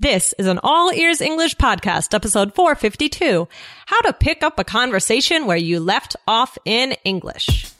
[0.00, 3.48] This is an All Ears English podcast, episode 452
[3.86, 7.72] How to Pick Up a Conversation Where You Left Off in English.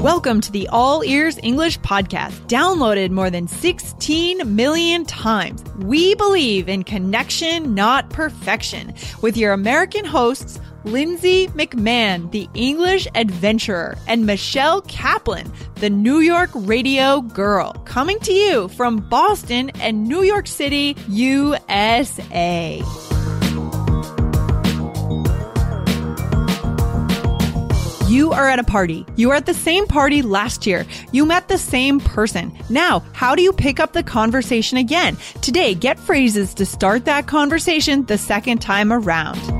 [0.00, 5.62] Welcome to the All Ears English podcast, downloaded more than 16 million times.
[5.76, 8.92] We believe in connection, not perfection,
[9.22, 16.50] with your American hosts, Lindsay McMahon, the English adventurer, and Michelle Kaplan, the New York
[16.54, 22.82] radio girl, coming to you from Boston and New York City, USA.
[28.08, 29.06] You are at a party.
[29.14, 30.84] You were at the same party last year.
[31.12, 32.52] You met the same person.
[32.68, 35.16] Now, how do you pick up the conversation again?
[35.42, 39.59] Today, get phrases to start that conversation the second time around.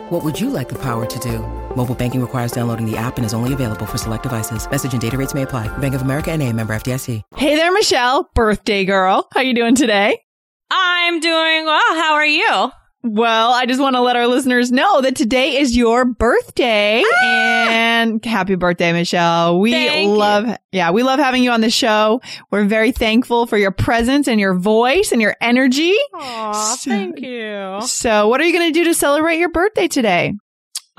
[0.11, 1.39] What would you like the power to do?
[1.73, 4.69] Mobile banking requires downloading the app and is only available for select devices.
[4.69, 5.69] Message and data rates may apply.
[5.77, 7.21] Bank of America and a member FDIC.
[7.37, 9.29] Hey there, Michelle, birthday girl.
[9.31, 10.21] How you doing today?
[10.69, 11.95] I'm doing well.
[11.95, 12.71] How are you?
[13.03, 17.67] Well, I just want to let our listeners know that today is your birthday Ah!
[17.71, 19.59] and happy birthday, Michelle.
[19.59, 20.15] We Thank you.
[20.15, 22.21] love, yeah, we love having you on the show.
[22.51, 25.95] We're very thankful for your presence and your voice and your energy.
[26.13, 27.79] Aw, So- thank you.
[27.81, 30.33] So what are you going to do to celebrate your birthday today?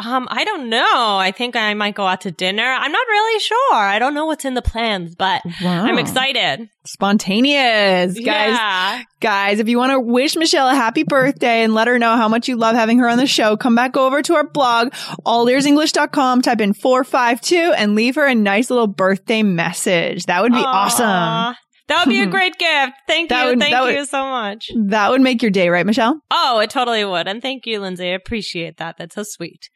[0.05, 1.17] Um, I don't know.
[1.19, 2.65] I think I might go out to dinner.
[2.65, 3.75] I'm not really sure.
[3.75, 5.85] I don't know what's in the plans, but Wow.
[5.85, 6.69] I'm excited.
[6.85, 8.15] Spontaneous.
[8.15, 9.03] Guys, Yeah.
[9.21, 12.29] guys, if you want to wish Michelle a happy birthday and let her know how
[12.29, 14.89] much you love having her on the show, come back over to our blog,
[15.25, 20.25] allearsenglish.com, type in 452 and leave her a nice little birthday message.
[20.27, 20.67] That would be Aw.
[20.67, 21.57] awesome.
[21.89, 22.93] That would be a great gift.
[23.07, 23.49] Thank That you.
[23.51, 24.71] would- thank you would- so much.
[24.89, 26.21] That would make your day, right, Michelle?
[26.31, 27.27] Oh, it totally would.
[27.29, 28.09] And thank you, Lindsay.
[28.11, 28.97] I appreciate that.
[28.99, 29.69] That's so sweet.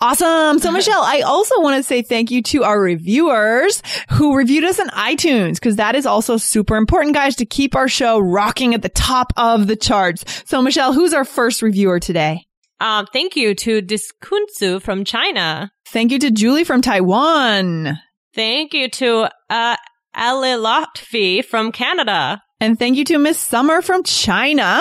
[0.00, 0.58] Awesome.
[0.58, 4.80] So, Michelle, I also want to say thank you to our reviewers who reviewed us
[4.80, 8.82] on iTunes because that is also super important, guys, to keep our show rocking at
[8.82, 10.24] the top of the charts.
[10.46, 12.44] So, Michelle, who's our first reviewer today?
[12.80, 15.70] Um, thank you to Diskunzu from China.
[15.88, 17.98] Thank you to Julie from Taiwan.
[18.34, 19.76] Thank you to uh,
[20.16, 22.42] Alilotfi from Canada.
[22.60, 24.80] And thank you to Miss Summer from China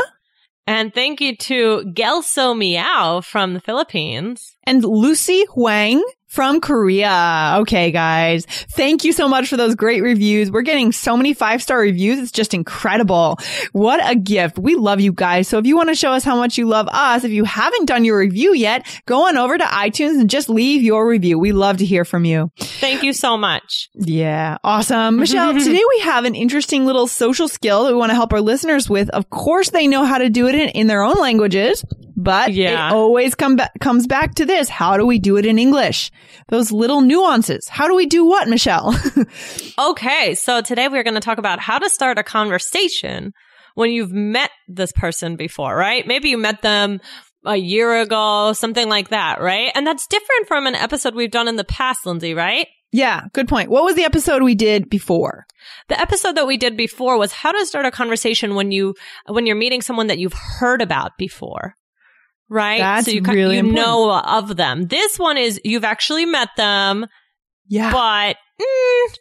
[0.68, 4.56] And thank you to Gelso Miao from the Philippines.
[4.64, 7.58] and Lucy Huang from Korea.
[7.59, 8.46] Okay, guys.
[8.46, 10.50] Thank you so much for those great reviews.
[10.50, 12.19] We're getting so many five star reviews.
[12.19, 13.38] It's just incredible.
[13.74, 14.58] What a gift.
[14.58, 15.50] We love you guys.
[15.50, 17.86] So if you want to show us how much you love us, if you haven't
[17.86, 21.38] done your review yet, go on over to iTunes and just leave your review.
[21.38, 22.50] We love to hear from you.
[22.58, 23.90] Thank you so much.
[23.94, 24.58] Yeah.
[24.64, 25.18] Awesome.
[25.18, 28.41] Michelle, today we have an interesting little social skill that we want to help our
[28.41, 29.09] listeners with.
[29.09, 31.84] Of course, they know how to do it in, in their own languages,
[32.24, 32.90] but Yeah.
[32.90, 34.70] it always come ba- comes back to this.
[34.70, 36.12] How do we do it in English?
[36.50, 37.68] Those little nuances.
[37.68, 38.96] How do we do what, Michelle?
[39.80, 43.34] Okay, so today we're going to talk about how to start a conversation
[43.76, 46.06] when you've met this person before, right?
[46.06, 47.00] Maybe you met them
[47.46, 49.72] a year ago, something like that, right?
[49.74, 52.68] And that's different from an episode we've done in the past, Lindsay, right?
[52.94, 53.24] yeah.
[53.34, 53.70] Good point.
[53.72, 55.46] What was the episode we did before?
[55.88, 58.96] The episode that we did before was how to start a conversation when you
[59.28, 61.76] when you're meeting someone that you've heard about before.
[62.54, 62.80] Right?
[62.80, 63.76] That's so you, really you important.
[63.88, 64.88] know of them.
[64.88, 67.06] This one is you've actually met them,
[67.70, 67.92] Yeah.
[67.94, 69.14] but mm,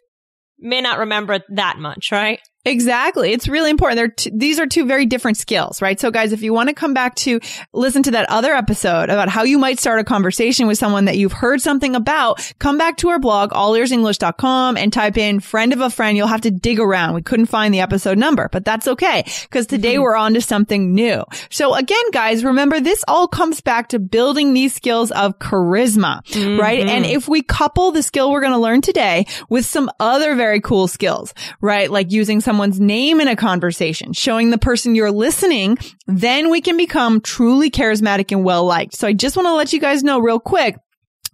[0.59, 2.41] may not remember that much, right?
[2.63, 3.31] Exactly.
[3.31, 3.97] It's really important.
[3.97, 5.99] They're t- these are two very different skills, right?
[5.99, 7.39] So guys, if you want to come back to
[7.73, 11.17] listen to that other episode about how you might start a conversation with someone that
[11.17, 15.81] you've heard something about, come back to our blog, allearsenglish.com and type in friend of
[15.81, 16.15] a friend.
[16.15, 17.15] You'll have to dig around.
[17.15, 20.03] We couldn't find the episode number, but that's okay because today mm-hmm.
[20.03, 21.23] we're on to something new.
[21.49, 26.21] So again, guys, remember this all comes back to building these skills of charisma,
[26.59, 26.79] right?
[26.79, 26.89] Mm-hmm.
[26.89, 30.61] And if we couple the skill we're going to learn today with some other very
[30.61, 31.89] cool skills, right?
[31.89, 36.75] Like using someone's name in a conversation, showing the person you're listening, then we can
[36.75, 38.93] become truly charismatic and well liked.
[38.93, 40.75] So I just want to let you guys know real quick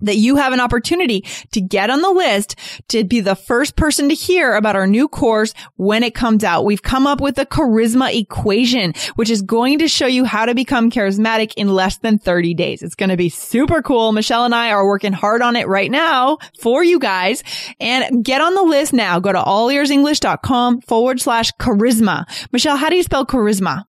[0.02, 2.56] that you have an opportunity to get on the list
[2.90, 6.66] to be the first person to hear about our new course when it comes out.
[6.66, 10.56] We've come up with a charisma equation, which is going to show you how to
[10.56, 12.84] become charismatic in less than 30 days.
[12.84, 14.12] It's going to be super cool.
[14.12, 17.44] Michelle and I are working hard on it right now for you guys
[17.80, 19.20] and get on the list now.
[19.20, 22.26] Go to allearsenglish.com forward slash charisma.
[22.52, 23.84] Michelle, how do you spell charisma?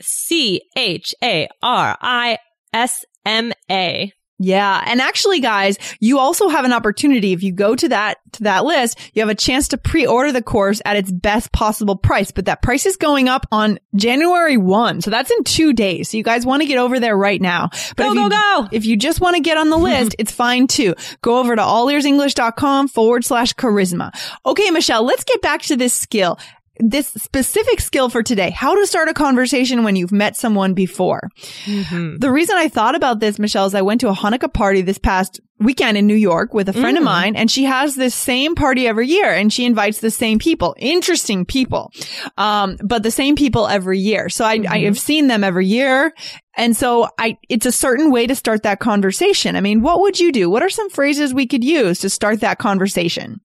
[0.00, 2.38] C H A R I
[2.72, 4.12] S M A.
[4.42, 4.82] Yeah.
[4.86, 7.34] And actually, guys, you also have an opportunity.
[7.34, 10.40] If you go to that, to that list, you have a chance to pre-order the
[10.40, 15.02] course at its best possible price, but that price is going up on January 1.
[15.02, 16.08] So that's in two days.
[16.08, 17.68] So you guys want to get over there right now.
[17.96, 18.68] But Go, if go, you, go.
[18.72, 20.94] If you just want to get on the list, it's fine too.
[21.20, 24.10] Go over to allearsenglish.com forward slash charisma.
[24.46, 26.38] Okay, Michelle, let's get back to this skill
[26.82, 31.30] this specific skill for today, how to start a conversation when you've met someone before.
[31.64, 32.18] Mm-hmm.
[32.18, 34.98] The reason I thought about this, Michelle, is I went to a Hanukkah party this
[34.98, 37.06] past weekend in New York with a friend of mm.
[37.06, 40.74] mine and she has this same party every year and she invites the same people,
[40.78, 41.92] interesting people.
[42.38, 44.30] Um, but the same people every year.
[44.30, 44.84] So I, I mm-hmm.
[44.86, 46.14] have seen them every year.
[46.56, 49.54] And so I, it's a certain way to start that conversation.
[49.54, 50.48] I mean, what would you do?
[50.48, 53.42] What are some phrases we could use to start that conversation?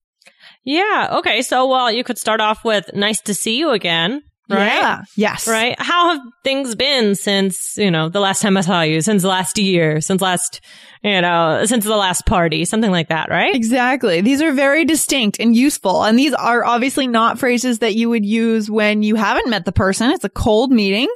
[0.65, 1.09] Yeah.
[1.19, 1.41] Okay.
[1.41, 4.23] So, well, you could start off with nice to see you again.
[4.49, 4.67] Right.
[4.67, 5.01] Yeah.
[5.15, 5.47] Yes.
[5.47, 5.75] Right.
[5.79, 9.57] How have things been since, you know, the last time I saw you, since last
[9.57, 10.61] year, since last,
[11.03, 13.55] you know, since the last party, something like that, right?
[13.55, 14.21] Exactly.
[14.21, 16.03] These are very distinct and useful.
[16.03, 19.71] And these are obviously not phrases that you would use when you haven't met the
[19.71, 20.11] person.
[20.11, 21.07] It's a cold meeting.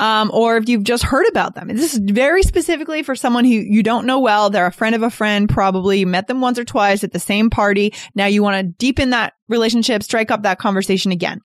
[0.00, 1.68] Um, or if you've just heard about them.
[1.68, 4.50] This is very specifically for someone who you don't know well.
[4.50, 7.20] They're a friend of a friend, probably You met them once or twice at the
[7.20, 7.94] same party.
[8.14, 11.40] Now you want to deepen that relationship, strike up that conversation again.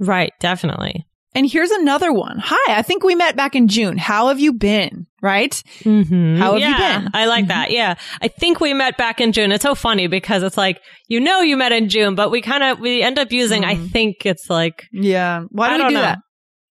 [0.00, 0.32] Right.
[0.40, 1.06] Definitely.
[1.34, 2.38] And here's another one.
[2.44, 3.96] Hi, I think we met back in June.
[3.96, 5.06] How have you been?
[5.22, 5.52] Right?
[5.80, 6.36] Mm-hmm.
[6.36, 6.68] How have yeah,
[6.98, 7.10] you been?
[7.14, 7.70] I like that.
[7.70, 7.94] Yeah.
[8.20, 9.50] I think we met back in June.
[9.50, 10.78] It's so funny because it's like,
[11.08, 13.76] you know, you met in June, but we kind of, we end up using, I
[13.76, 15.44] think it's like, Yeah.
[15.50, 16.00] Why do I we do know.
[16.02, 16.18] that?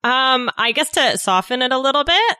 [0.03, 2.37] Um, I guess to soften it a little bit.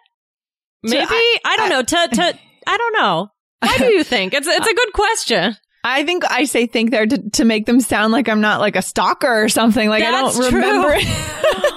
[0.84, 1.82] Maybe I- I, don't I- know.
[1.82, 3.28] To to I don't know.
[3.62, 4.34] Why do you think?
[4.34, 5.56] It's it's a good question.
[5.84, 8.76] I think I say think there to, to make them sound like I'm not like
[8.76, 9.90] a stalker or something.
[9.90, 10.96] Like I don't remember.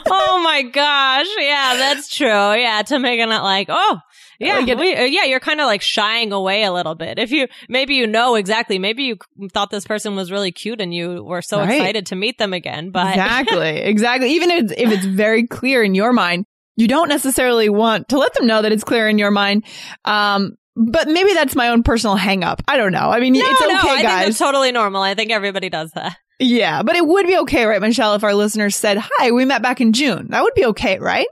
[0.08, 1.26] oh my gosh!
[1.38, 2.26] Yeah, that's true.
[2.28, 3.98] Yeah, to make it not like oh.
[4.38, 7.18] Yeah, Like it- we, uh, yeah, you're kind of like shying away a little bit.
[7.18, 9.16] If you maybe you know exactly, maybe you
[9.50, 11.70] thought this person was really cute and you were so Right.
[11.80, 13.68] excited to meet them again, but exactly.
[13.96, 14.32] Exactly.
[14.32, 16.44] Even if it's, if it's very clear in your mind,
[16.76, 19.64] you don't necessarily want to let them know that it's clear in your mind.
[20.04, 22.62] Um, but maybe that's my own personal hang up.
[22.68, 23.10] I don't know.
[23.10, 24.26] I mean, no, it's okay, no, I think guys.
[24.26, 25.02] that's totally normal.
[25.02, 26.16] I think everybody does that.
[26.38, 29.62] yeah, but it would be okay, right, Michelle, if our listeners said, hi, we met
[29.62, 30.28] back in June.
[30.30, 31.26] That would be okay, right?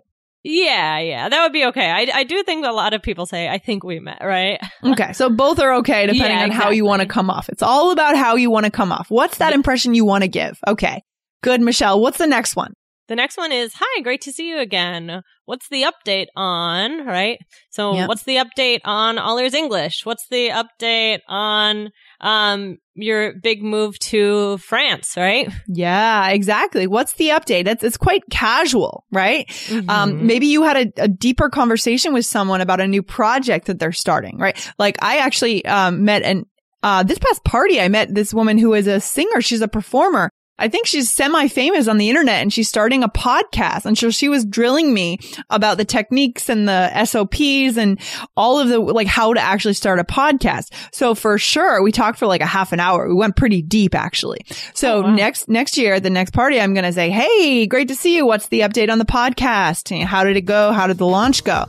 [0.46, 1.90] Yeah, yeah, that would be okay.
[1.90, 4.60] I, I do think a lot of people say, I think we met, right?
[4.84, 5.14] Okay.
[5.14, 7.48] So both are okay depending Yeah, on how you want to come off.
[7.48, 9.06] It's all about how you want to come off.
[9.10, 10.58] What's that impression you want to give?
[10.66, 11.02] Okay.
[11.42, 11.98] Good, Michelle.
[12.00, 12.74] What's the next one?
[13.06, 15.22] The next one is, hi, great to see you again.
[15.44, 17.38] What's the update on, right?
[17.70, 18.08] So Yep.
[18.08, 20.06] what's the update on All Ears English?
[20.06, 21.90] What's the update on,
[22.22, 25.52] um, your big move to France, right?
[25.68, 26.86] Yeah, exactly.
[26.86, 27.66] What's the update?
[27.66, 29.46] It's, it's quite casual, right?
[29.48, 29.90] Mm-hmm.
[29.90, 33.78] Um, maybe you had a, a deeper conversation with someone about a new project that
[33.78, 34.72] they're starting, right?
[34.78, 36.46] Like I actually, um, met an,
[36.82, 39.42] uh, this past party, I met this woman who is a singer.
[39.42, 40.30] She's a performer.
[40.56, 43.86] I think she's semi-famous on the internet and she's starting a podcast.
[43.86, 45.18] And so she was drilling me
[45.50, 47.98] about the techniques and the SOPs and
[48.36, 50.72] all of the, like how to actually start a podcast.
[50.92, 53.08] So for sure, we talked for like a half an hour.
[53.08, 54.46] We went pretty deep actually.
[54.74, 55.14] So Oh, wow.
[55.14, 58.14] next, next year, at the next party, I'm going to say, Hey, great to see
[58.16, 58.24] you.
[58.24, 60.04] What's the update on the podcast?
[60.04, 60.70] How did it go?
[60.72, 61.64] How did the launch go?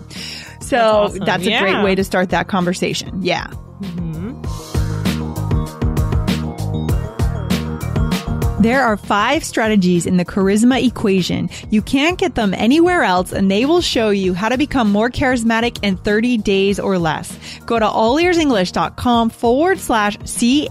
[0.61, 1.53] So That's that's, awesome.
[1.53, 3.23] a great way to start that conversation.
[3.23, 3.47] Yeah.
[3.47, 4.14] Mm-hmm.
[8.65, 11.51] There are five strategies in the charisma equation.
[11.69, 15.11] You can't get them anywhere else and they will show you how to become more
[15.11, 17.37] charismatic in 30 days or less.
[17.67, 20.65] Go to allearsenglish.com forward slash C-H-A-R-I-S-M-A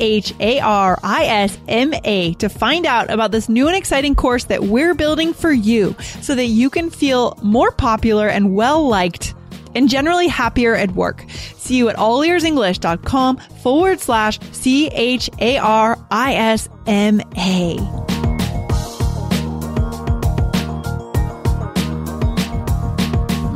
[2.35, 6.35] to find out about this new and exciting course that we're building for you so
[6.35, 9.35] that you can feel more popular and well liked
[9.77, 11.25] and generally happier at work.
[11.65, 17.79] See you at allearsenglish.com forward slash C H A R I S M A.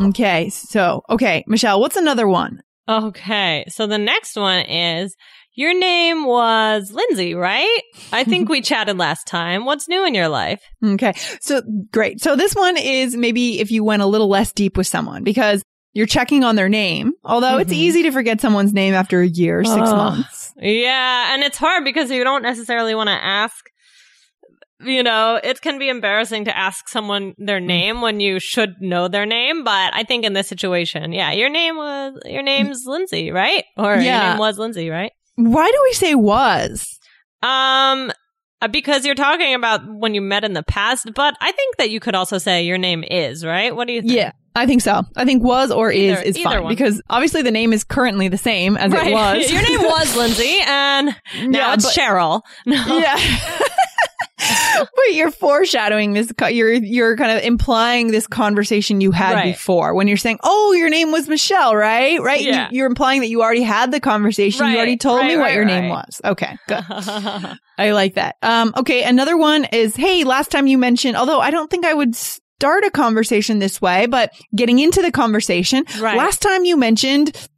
[0.09, 2.63] Okay, so, okay, Michelle, what's another one?
[2.89, 3.67] Okay.
[3.69, 5.15] So the next one is,
[5.55, 7.83] your name was Lindsay, right?
[8.13, 9.67] I think we chatted last time.
[9.67, 10.63] What's new in your life?
[10.83, 11.61] Okay, so
[11.93, 12.23] great.
[12.23, 15.63] So this one is maybe if you went a little less deep with someone because
[15.99, 17.77] you're checking on their name, although it's Mhm.
[17.87, 19.97] easy to forget someone's name after a year, six Ugh.
[19.97, 20.55] months.
[20.57, 23.65] Yeah, and it's hard because you don't necessarily want to ask.
[24.81, 29.09] You know, it can be embarrassing to ask someone their name when you should know
[29.09, 33.33] their name, but I think in this situation, yeah, your name was your name's Lindsay,
[33.33, 33.65] right?
[33.77, 35.11] Or your name was Lindsay, right?
[35.35, 36.87] Why do we say was?
[37.43, 38.13] Um
[38.61, 41.91] uh, because you're talking about when you met in the past, but I think that
[41.91, 43.75] you could also say your name is, right?
[43.75, 44.13] What do you think?
[44.13, 44.31] Yeah.
[44.59, 45.03] I think so.
[45.17, 46.73] I think was or Either- is is either fine one.
[46.73, 49.51] because obviously the name is currently the same as it was.
[49.53, 51.07] Your name was Lindsay, and
[51.47, 52.43] now Yeah, it's but- Cheryl.
[52.67, 52.99] No.
[52.99, 53.19] yeah.
[54.79, 56.33] but you're foreshadowing this.
[56.37, 59.53] co- You're you're kind of implying this conversation you had Right.
[59.55, 62.21] before when you're saying, "Oh, your name was Michelle, right?
[62.23, 62.41] Right?
[62.41, 62.69] You- Yeah.
[62.71, 64.63] you're implying that you already had the conversation.
[64.63, 66.05] Right, You already told right, me what right, your name right.
[66.07, 66.21] was.
[66.25, 66.85] Okay, good.
[67.79, 68.37] I like that.
[68.43, 71.95] Um, okay, another one is, hey, last time you mentioned, although I don't think I
[71.95, 72.15] would
[72.59, 75.85] start a conversation this way, but getting into the conversation.
[76.01, 76.17] Right.
[76.17, 77.49] Last time you mentioned,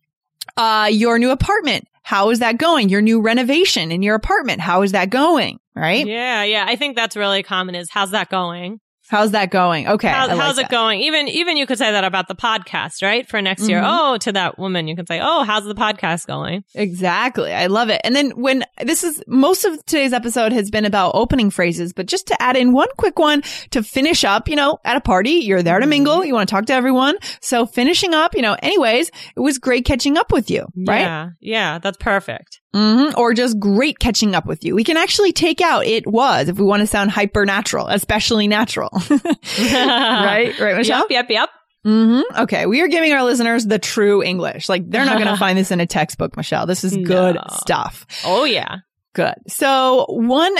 [0.59, 1.89] uh, your new apartment.
[2.03, 2.91] How is that going?
[2.91, 4.61] Your new renovation in your apartment.
[4.61, 5.59] How is that going?
[5.75, 6.07] Right?
[6.07, 6.67] yeah, yeah.
[6.69, 7.75] I think that's really common.
[7.75, 8.81] Is how's that going?
[9.11, 9.89] How's that going?
[9.89, 10.09] Okay.
[10.09, 10.71] How, like how's it that.
[10.71, 11.01] going?
[11.01, 13.29] Even even you could say that about the podcast, right?
[13.29, 13.81] For next year.
[13.81, 13.87] Mhm.
[14.13, 17.53] Oh, to that woman, you can say, "Oh, how's the podcast going?" Exactly.
[17.53, 18.01] I love it.
[18.05, 22.07] And then when this is most of today's episode has been about opening phrases, but
[22.07, 25.31] just to add in one quick one to finish up, you know, at a party,
[25.31, 27.17] you're there to mingle, you want to talk to everyone.
[27.41, 31.01] So finishing up, you know, anyways, it was great catching up with you, right?
[31.01, 31.79] Yeah, yeah.
[31.79, 32.61] That's perfect.
[32.73, 34.77] hmm Or just great catching up with you.
[34.77, 38.47] We can actually take out it was if we want to sound hyper natural, especially
[38.47, 38.91] natural.
[39.59, 40.59] right?
[40.59, 41.07] Right, Michelle?
[41.11, 41.49] Yep, yep, yep.
[41.85, 42.67] hmm Okay.
[42.67, 44.69] We are giving our listeners the true English.
[44.69, 46.67] Like they're not going to find this in a textbook, Michelle.
[46.67, 47.43] This is good No.
[47.51, 48.07] stuff.
[48.25, 48.77] Oh yeah.
[49.13, 49.35] Good.
[49.49, 50.55] So one,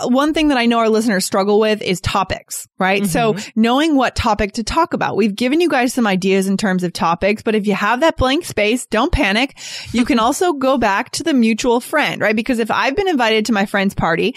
[0.00, 3.04] one thing that I know our listeners struggle with is topics, right?
[3.04, 5.14] So knowing what topic to talk about.
[5.14, 8.16] We've given you guys some ideas in terms of topics, but if you have that
[8.16, 9.58] blank space, don't panic.
[9.92, 12.34] You can also go back to the mutual friend, right?
[12.34, 14.36] Because if I've been invited to my friend's party,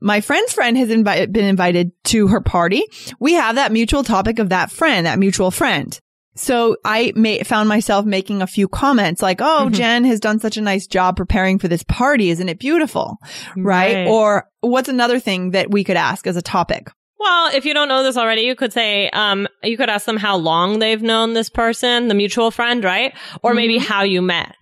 [0.00, 2.84] my friend's friend has invi- been invited to her party.
[3.18, 5.98] We have that mutual topic of that friend, that mutual friend.
[6.38, 9.72] So I may, found myself making a few comments like, Oh, Mhm.
[9.72, 12.28] Jen has done such a nice job preparing for this party.
[12.28, 13.16] Isn't it beautiful?
[13.56, 13.94] Right.
[13.94, 14.06] Right.
[14.08, 16.88] Or what's another thing that we could ask as a topic?
[17.18, 20.18] Well, if you don't know this already, you could say, um, you could ask them
[20.18, 23.14] how long they've known this person, the mutual friend, right?
[23.42, 24.54] Or maybe how you met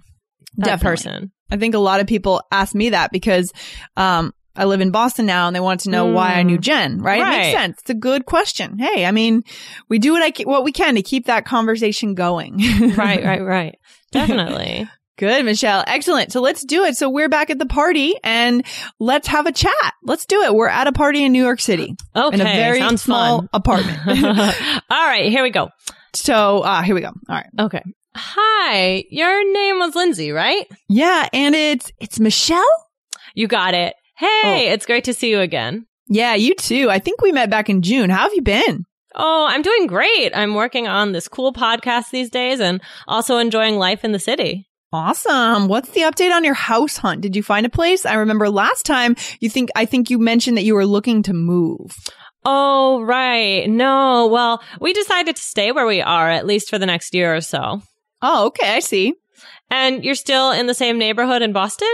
[0.59, 0.91] that Definitely.
[0.91, 1.33] person.
[1.51, 3.53] I think a lot of people ask me that because,
[3.97, 6.63] um, I live in Boston now and they want to know why I knew Mm.
[6.63, 7.21] Jen, right?
[7.21, 7.79] It makes sense.
[7.81, 8.79] It's a good question.
[8.79, 9.43] Hey, I mean,
[9.89, 12.59] we do what I, what we can to keep that conversation going.
[12.97, 13.75] right, right, right.
[14.13, 14.89] Definitely.
[15.17, 15.85] Good, Michelle.
[15.87, 16.33] Excellent.
[16.33, 16.97] So let's do it.
[16.97, 18.65] So we're back at the party and
[18.99, 19.95] let's have a chat.
[20.03, 20.53] Let's do it.
[20.55, 22.35] We're at a party in New York City Okay.
[22.35, 23.49] in a very sounds small fun.
[23.53, 23.99] apartment.
[24.91, 25.69] All right, here we go.
[26.15, 27.09] so, uh, here we go.
[27.29, 27.47] All right.
[27.61, 27.83] Okay.
[28.17, 30.67] Hi, your name was Lindsay, right?
[30.89, 31.29] Yeah.
[31.33, 32.63] And it's, it's Michelle.
[33.35, 33.95] You got it.
[34.21, 34.41] Oh.
[34.43, 35.87] Hey, it's great to see you again.
[36.07, 36.91] Yeah, you too.
[36.91, 38.11] I think we met back in June.
[38.11, 38.85] How have you been?
[39.15, 40.37] Oh, I'm doing great.
[40.37, 44.69] I'm working on this cool podcast these days and also enjoying life in the city.
[44.93, 45.69] Awesome.
[45.69, 47.21] What's the update on your house hunt?
[47.21, 48.07] Did you find a place?
[48.07, 51.33] I remember last time you think, I think you mentioned that you were looking to
[51.33, 51.97] move.
[52.45, 53.69] Oh, right.
[53.69, 57.35] No, well, we decided to stay where we are, at least for the next year
[57.35, 57.81] or so.
[58.23, 58.77] Oh, okay.
[58.77, 59.15] I see.
[59.75, 61.93] And you're still in the same neighborhood in Boston?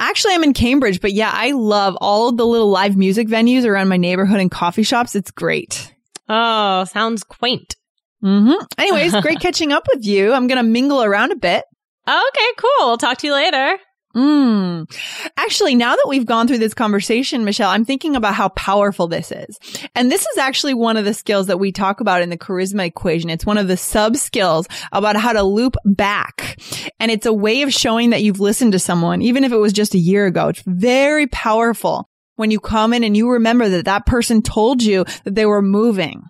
[0.00, 3.88] Actually, I'm in Cambridge, but yeah, I love all the little live music venues around
[3.88, 5.14] my neighborhood and coffee shops.
[5.14, 5.94] It's great.
[6.30, 7.76] Oh, sounds quaint.
[8.24, 8.64] Mm-hmm.
[8.78, 10.32] Anyways, great catching up with you.
[10.32, 11.62] I'm going to mingle around a bit.
[12.08, 12.86] Okay, cool.
[12.86, 13.76] We'll talk to you later.
[14.14, 14.90] Mm.
[15.36, 19.30] Actually, now that we've gone through this conversation, Michelle, I'm thinking about how powerful this
[19.30, 19.58] is.
[19.94, 22.86] And this is actually one of the skills that we talk about in the charisma
[22.86, 23.30] equation.
[23.30, 26.60] It's one of the sub skills about how to loop back.
[26.98, 29.72] And it's a way of showing that you've listened to someone, even if it was
[29.72, 30.48] just a year ago.
[30.48, 35.04] It's very powerful when you come in and you remember that that person told you
[35.24, 36.24] that they were moving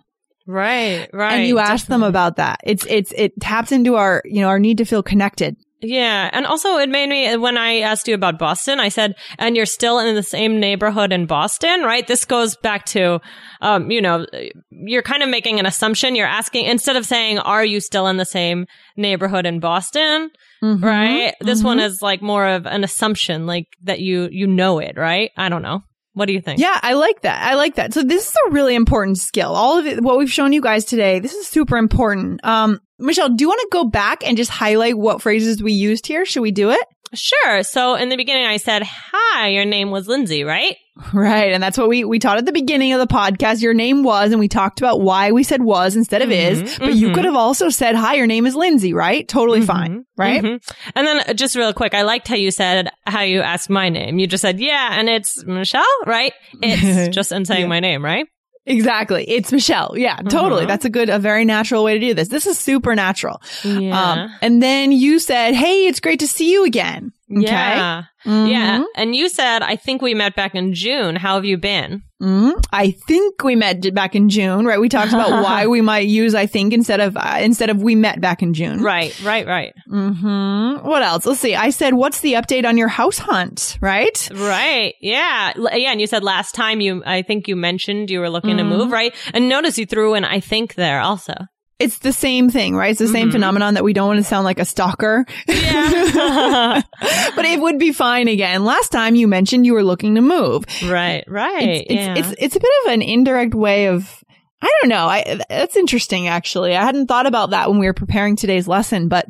[0.45, 1.33] Right, right.
[1.33, 2.59] and you ask them about that.
[2.63, 5.55] It's, it's, it taps into our, you know, our need to feel connected.
[5.81, 6.29] Yeah.
[6.31, 9.65] And also it made me, when I asked you about Boston, I said, and you're
[9.65, 12.05] still in the same neighborhood in Boston, right?
[12.07, 13.19] This goes back to,
[13.61, 14.25] um, you know,
[14.69, 16.15] you're kind of making an assumption.
[16.15, 20.29] You're asking, instead of saying, are you still in the same neighborhood in Boston?
[20.63, 20.83] Mhm.
[20.83, 21.33] Right?
[21.41, 21.85] This one Mhm.
[21.85, 25.31] is like more of an assumption, like that you, you know it, right?
[25.35, 25.81] I don't know.
[26.13, 26.59] What do you think?
[26.59, 27.41] Yeah, I like that.
[27.41, 27.93] I like that.
[27.93, 29.53] So this is a really important skill.
[29.53, 32.43] All of it, what we've shown you guys today, this is super important.
[32.43, 36.05] Um, Michelle, do you want to go back and just highlight what phrases we used
[36.05, 36.25] here?
[36.25, 36.85] Should we do it?
[37.13, 37.63] Sure.
[37.63, 40.75] So in the beginning, I said, hi, your name was Lindsay, right?
[41.13, 41.51] Right.
[41.51, 43.61] And that's what we, we taught at the beginning of the podcast.
[43.61, 46.79] Your name was, and we talked about why we said was instead of Mhm, is,
[46.79, 47.15] but you mhm.
[47.15, 49.27] could have also said, hi, your name is Lindsay, right?
[49.27, 50.05] Totally Mhm, fine.
[50.17, 50.41] Right.
[50.41, 50.61] mhm.
[50.95, 53.89] And then uh, just real quick, I liked how you said how you asked my
[53.89, 54.19] name.
[54.19, 56.33] You just said, yeah, and it's Michelle, right?
[56.61, 57.67] It's just in saying Yeah.
[57.67, 58.25] my name, right?
[58.65, 59.23] Exactly.
[59.27, 59.93] It's Michelle.
[59.97, 60.63] Yeah, totally.
[60.65, 60.67] Mhm.
[60.67, 62.27] That's a good, a very natural way to do this.
[62.27, 63.41] This is super natural.
[63.63, 63.99] Yeah.
[64.23, 67.11] Um, and then you said, Hey, it's great to see you again.
[67.31, 67.41] Okay.
[67.43, 68.03] Yeah.
[68.25, 68.49] Mhm.
[68.51, 68.83] Yeah.
[68.95, 71.15] And you said, I think we met back in June.
[71.15, 72.03] How have you been?
[72.21, 72.53] Mhm.
[72.71, 74.79] I think we met back in June, right?
[74.79, 77.95] We talked about why we might use I think instead of uh, instead of we
[77.95, 78.81] met back in June.
[78.83, 79.73] Right, right, right.
[79.89, 81.25] hmm What else?
[81.25, 81.55] Let's see.
[81.55, 84.29] I said, "What's the update on your house hunt?" Right?
[84.33, 84.93] Right.
[85.01, 85.53] Yeah.
[85.55, 85.91] L- Yeah.
[85.91, 88.69] And you said last time you, I think you mentioned you were looking to Mhm.
[88.69, 89.13] move, right?
[89.33, 91.33] And notice you threw in, I think there also.
[91.81, 92.91] It's the same thing, right?
[92.91, 93.33] It's the same Mhm.
[93.33, 95.25] phenomenon that we don't want to sound like a stalker.
[95.47, 96.81] Yeah.
[97.35, 98.63] but it would be fine again.
[98.63, 100.65] Last time you mentioned you were looking to move.
[100.85, 101.63] right, right.
[101.67, 102.15] It's, it's, yeah.
[102.17, 104.23] it's, it's a bit of an indirect way of,
[104.61, 105.05] I don't know.
[105.07, 106.75] I, that's interesting, actually.
[106.75, 109.25] I hadn't thought about that when we were preparing today's lesson, but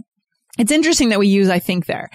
[0.57, 2.09] it's interesting that we use I think there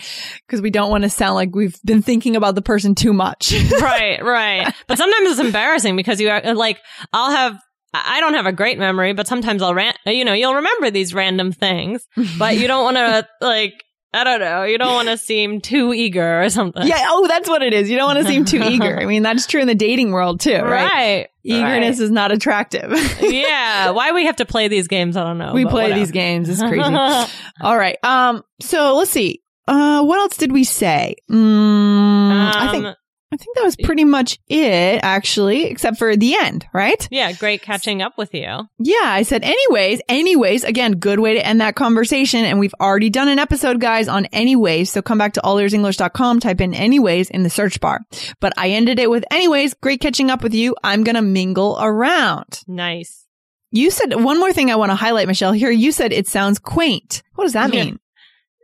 [0.47, 3.55] because we don't want to sound like we've been thinking about the person too much.
[3.81, 4.75] right, right.
[4.87, 6.79] But sometimes it's embarrassing because you are like,
[7.15, 7.59] I'll have,
[8.05, 11.15] I don't have a great memory, but sometimes I'll ran, you know, you'll remember these
[11.15, 12.07] random things,
[12.39, 13.83] but you don't want to like,
[14.15, 16.87] I don't know, you don't want to seem too eager or something.
[16.87, 17.05] yeah.
[17.09, 17.91] Oh, that's what it is.
[17.91, 18.99] You don't want to seem too eager.
[19.01, 20.93] I mean, that's true in the dating world too, right?
[20.93, 21.29] Right.
[21.45, 22.91] Eagerness is not attractive.
[23.21, 23.91] yeah.
[23.91, 25.53] Why we have to play these games, I don't know.
[25.53, 26.01] we play whatever.
[26.01, 26.49] these games.
[26.49, 26.83] It's crazy.
[27.61, 27.99] All right.
[28.03, 28.43] Um.
[28.61, 29.43] So let's see.
[29.69, 30.03] Uh.
[30.03, 31.17] What else did we say?
[31.31, 32.95] Mm, I think Um,
[33.33, 37.09] I think that was pretty much it, actually, except for the end, right?
[37.11, 38.47] yeah, great catching up with you.
[38.79, 42.45] Yeah, I said, anyways, anyways, again, good way to end that conversation.
[42.45, 44.93] And we've already done an episode, guys, on anyways.
[44.93, 48.01] So come back to allearsenglish.com, type in anyways in the search bar.
[48.41, 50.77] But I ended it with anyways, great catching up with you.
[50.85, 52.63] I'm going to mingle around.
[52.69, 53.25] Nice.
[53.73, 55.53] You said one more thing I want to highlight, Michelle.
[55.53, 57.25] Here, you said it sounds quaint.
[57.35, 57.85] What does that Yeah.
[57.87, 57.99] mean?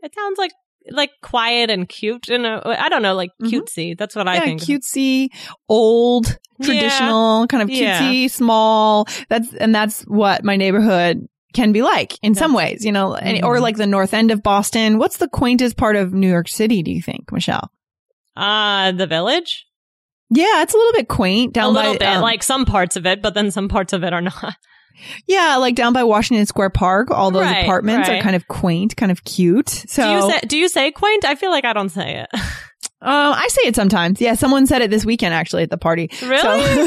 [0.05, 0.53] It sounds like
[0.91, 3.51] like quiet and cute and I don't know, like Mhm.
[3.51, 3.97] cutesy.
[3.99, 4.61] That's what I think.
[4.63, 5.29] cutesy,
[5.69, 6.27] old,
[6.59, 6.67] Yeah.
[6.67, 8.01] traditional, kind of Yeah.
[8.01, 9.07] cutesy, small.
[9.29, 13.45] That's and that's what my neighborhood can be like in some ways, you know, and,
[13.45, 14.99] or like the north end of Boston.
[14.99, 16.83] What's the quaintest part of New York City?
[16.83, 17.71] Do you think, Michelle?
[18.37, 19.67] Uh the village.
[20.31, 22.97] Yeah, it's a little bit quaint down a little by bit, um, like some parts
[22.97, 24.55] of it, but then some parts of it are not.
[25.27, 27.11] Yeah, like down by Washington Square Park.
[27.11, 29.69] All those Right, apartments are kind of quaint, kind of cute.
[29.69, 31.25] So do you say do you say quaint?
[31.25, 32.29] I feel like I don't say it.
[32.35, 32.41] Um,
[33.03, 34.21] I say it sometimes.
[34.21, 36.11] Yeah, someone said it this weekend actually at the party.
[36.23, 36.41] Really?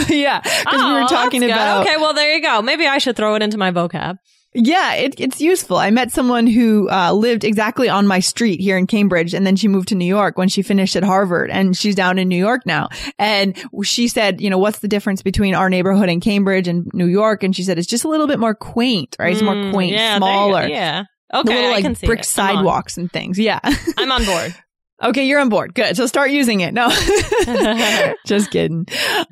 [0.04, 1.86] So, yeah, because we Oh, were talking about.
[1.86, 2.62] Okay, well there you go.
[2.62, 4.18] Maybe I should throw it into my vocab.
[4.58, 5.76] Yeah, it, it's useful.
[5.78, 9.58] I met someone who uh, lived exactly on my street here in Cambridge, and then
[9.58, 12.38] she moved to New York when she finished at Harvard, and she's down in New
[12.38, 12.88] York now.
[13.20, 17.08] And she said, you know, what's the difference between our neighborhood in Cambridge and New
[17.08, 17.44] York?
[17.44, 19.34] And she said it's just a little bit more quaint, right?
[19.34, 20.48] It's more Mm, quaint, yeah, there you go.
[20.48, 20.68] smaller.
[20.68, 21.04] Yeah.
[21.32, 22.34] The Okay, little I like can see brick it.
[22.38, 22.56] I'm on.
[22.56, 23.38] sidewalks and things.
[23.38, 23.60] Yeah.
[23.98, 24.56] I'm on board.
[25.04, 25.74] okay, you're on board.
[25.76, 25.98] Good.
[25.98, 26.74] So start using it.
[26.74, 26.88] No,
[28.26, 28.88] just kidding.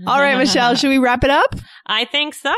[0.05, 1.55] All right, Michelle, should we wrap it up?
[1.85, 2.53] I think so.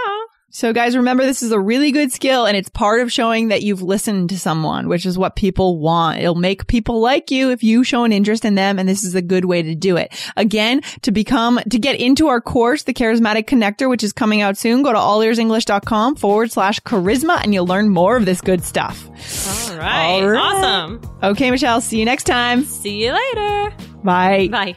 [0.56, 3.62] So guys, remember this is a really good skill and it's part of showing that
[3.62, 6.20] you've listened to someone, which is what people want.
[6.20, 8.80] It'll make people like you if you show an interest in them.
[8.80, 10.13] And this is a good way to do it.
[10.38, 14.56] Again, to become, to get into our course, the charismatic connector, which is coming out
[14.56, 19.10] soon, go to allearsenglish.com forward slash charisma and you'll learn more of this good stuff.
[19.10, 20.22] All right.
[20.22, 20.39] All right.
[20.39, 21.02] Awesome.
[21.22, 22.63] Okay, Michelle, see you next time.
[22.63, 23.76] See you later.
[24.06, 24.48] Bye.
[24.48, 24.76] Bye.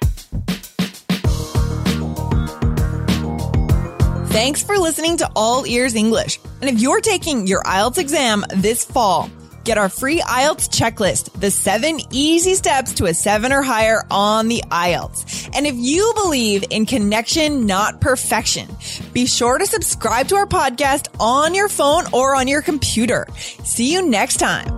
[4.39, 6.39] Thanks for listening to All Ears English.
[6.61, 9.29] And if you're taking your IELTS exam this fall,
[9.65, 14.47] get our free IELTS checklist, the seven easy steps to a seven or higher on
[14.47, 15.51] the IELTS.
[15.57, 18.69] And if you believe in connection, not perfection,
[19.13, 23.27] be sure to subscribe to our podcast on your phone or on your computer.
[23.35, 24.78] See you next time.